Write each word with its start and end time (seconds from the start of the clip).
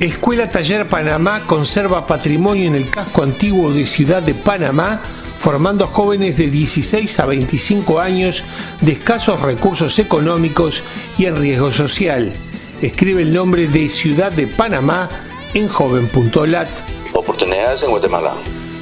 Escuela 0.00 0.48
Taller 0.48 0.88
Panamá 0.88 1.42
conserva 1.46 2.06
patrimonio 2.06 2.66
en 2.66 2.74
el 2.74 2.88
casco 2.88 3.22
antiguo 3.22 3.70
de 3.70 3.86
Ciudad 3.86 4.22
de 4.22 4.32
Panamá, 4.32 5.02
formando 5.38 5.86
jóvenes 5.86 6.38
de 6.38 6.50
16 6.50 7.20
a 7.20 7.26
25 7.26 8.00
años 8.00 8.42
de 8.80 8.92
escasos 8.92 9.42
recursos 9.42 9.98
económicos 9.98 10.82
y 11.18 11.26
en 11.26 11.36
riesgo 11.36 11.70
social. 11.70 12.32
Escribe 12.80 13.20
el 13.20 13.34
nombre 13.34 13.68
de 13.68 13.90
Ciudad 13.90 14.32
de 14.32 14.46
Panamá 14.46 15.10
en 15.52 15.68
joven.lat. 15.68 16.70
Oportunidades 17.12 17.82
en 17.82 17.90
Guatemala. 17.90 18.32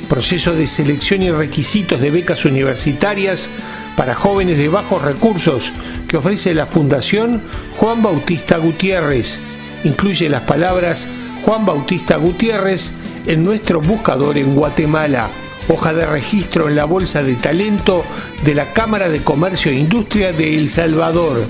Proceso 0.08 0.54
de 0.54 0.68
selección 0.68 1.24
y 1.24 1.32
requisitos 1.32 2.00
de 2.00 2.12
becas 2.12 2.44
universitarias 2.44 3.50
para 3.96 4.14
jóvenes 4.14 4.56
de 4.56 4.68
bajos 4.68 5.02
recursos 5.02 5.72
que 6.06 6.16
ofrece 6.16 6.54
la 6.54 6.68
Fundación 6.68 7.42
Juan 7.76 8.04
Bautista 8.04 8.58
Gutiérrez 8.58 9.40
incluye 9.84 10.28
las 10.28 10.42
palabras 10.42 11.08
Juan 11.44 11.64
Bautista 11.64 12.16
Gutiérrez 12.16 12.92
en 13.26 13.42
nuestro 13.42 13.80
buscador 13.80 14.38
en 14.38 14.54
Guatemala, 14.54 15.28
hoja 15.68 15.92
de 15.92 16.06
registro 16.06 16.68
en 16.68 16.76
la 16.76 16.84
Bolsa 16.84 17.22
de 17.22 17.34
Talento 17.34 18.04
de 18.44 18.54
la 18.54 18.72
Cámara 18.72 19.08
de 19.08 19.22
Comercio 19.22 19.70
e 19.70 19.76
Industria 19.76 20.32
de 20.32 20.58
El 20.58 20.70
Salvador. 20.70 21.46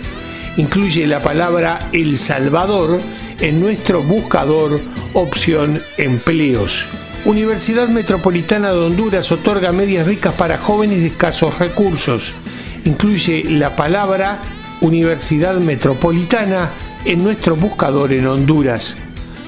Incluye 0.57 1.07
la 1.07 1.21
palabra 1.21 1.79
El 1.93 2.19
Salvador 2.19 3.01
en 3.41 3.61
nuestro 3.61 4.03
buscador 4.03 4.81
opción 5.13 5.83
empleos. 5.97 6.87
Universidad 7.25 7.89
Metropolitana 7.89 8.73
de 8.73 8.79
Honduras 8.79 9.31
otorga 9.33 9.73
medias 9.73 10.07
becas 10.07 10.35
para 10.35 10.59
jóvenes 10.59 11.01
de 11.01 11.09
escasos 11.09 11.59
recursos. 11.59 12.33
Incluye 12.85 13.45
la 13.45 13.77
palabra 13.77 14.41
Universidad 14.81 15.57
Metropolitana 15.57 16.71
en 17.09 17.25
nuestro 17.25 17.57
buscador 17.57 18.13
en 18.13 18.27
Honduras, 18.27 18.99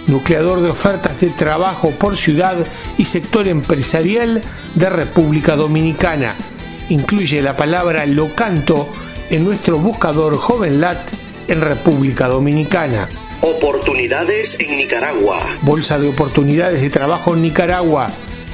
nucleador 0.06 0.62
de 0.62 0.70
ofertas 0.70 1.20
de 1.20 1.28
trabajo 1.28 1.90
por 1.90 2.16
ciudad 2.16 2.56
y 2.96 3.04
sector 3.04 3.46
empresarial 3.48 4.40
de 4.74 4.88
República 4.88 5.56
Dominicana. 5.56 6.34
Incluye 6.88 7.42
la 7.42 7.56
palabra 7.56 8.06
locanto 8.06 8.88
en 9.28 9.44
nuestro 9.44 9.78
buscador 9.78 10.38
JovenLat 10.38 11.10
en 11.48 11.60
República 11.60 12.28
Dominicana. 12.28 13.10
Oportunidades 13.42 14.58
en 14.58 14.78
Nicaragua. 14.78 15.38
Bolsa 15.60 15.98
de 15.98 16.08
oportunidades 16.08 16.80
de 16.80 16.88
trabajo 16.88 17.34
en 17.34 17.42
Nicaragua. 17.42 18.10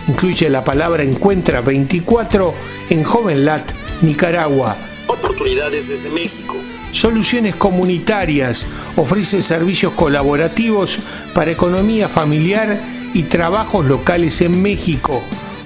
Incluye 0.08 0.50
la 0.50 0.64
palabra 0.64 1.04
encuentra 1.04 1.60
24 1.60 2.52
en 2.90 3.04
JovenLat, 3.04 3.70
Nicaragua. 4.02 4.76
Oportunidades 5.06 5.88
desde 5.88 6.10
México. 6.10 6.56
Soluciones 6.96 7.54
Comunitarias 7.56 8.64
ofrece 8.96 9.42
servicios 9.42 9.92
colaborativos 9.92 10.98
para 11.34 11.50
economía 11.50 12.08
familiar 12.08 12.80
y 13.12 13.24
trabajos 13.24 13.84
locales 13.84 14.40
en 14.40 14.62
México. 14.62 15.22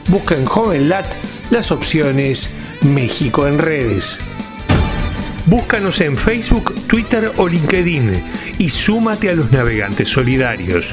Busca 0.09 0.35
en 0.35 0.45
JovenLat 0.45 1.07
las 1.53 1.71
opciones 1.71 2.51
México 2.83 3.47
en 3.47 3.61
redes. 3.61 4.19
Búscanos 5.47 6.01
en 6.01 6.19
Facebook, 6.19 6.75
Twitter 6.89 7.31
o 7.37 7.47
LinkedIn 7.47 8.25
y 8.59 8.69
súmate 8.69 9.31
a 9.31 9.35
los 9.35 9.53
navegantes 9.53 10.09
solidarios. 10.09 10.85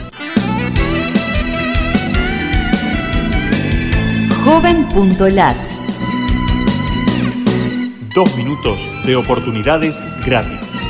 Joven.lat 4.46 5.58
Dos 8.14 8.38
minutos 8.38 8.97
de 9.08 9.16
oportunidades 9.16 10.06
gratis. 10.26 10.87